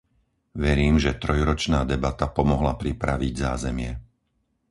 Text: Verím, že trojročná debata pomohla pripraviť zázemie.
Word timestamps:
Verím, 0.65 0.95
že 1.03 1.19
trojročná 1.23 1.79
debata 1.91 2.25
pomohla 2.37 2.73
pripraviť 2.81 3.33
zázemie. 3.47 3.91